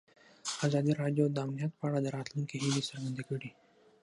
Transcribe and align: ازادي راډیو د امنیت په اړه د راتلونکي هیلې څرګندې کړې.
ازادي 0.65 0.91
راډیو 1.01 1.25
د 1.29 1.37
امنیت 1.45 1.71
په 1.79 1.83
اړه 1.87 1.99
د 2.01 2.07
راتلونکي 2.17 2.55
هیلې 2.63 2.83
څرګندې 2.89 3.23
کړې. 3.29 3.49